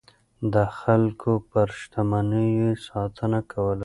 د 0.53 0.55
خلکو 0.79 1.31
پر 1.49 1.67
شتمنيو 1.79 2.49
يې 2.59 2.69
ساتنه 2.87 3.39
کوله. 3.51 3.79